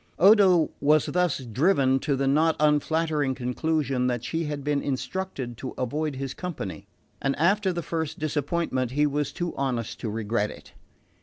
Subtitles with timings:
[0.17, 5.75] Odo was thus driven to the not unflattering conclusion that she had been instructed to
[5.77, 6.87] avoid his company;
[7.21, 10.73] and after the first disappointment he was too honest to regret it.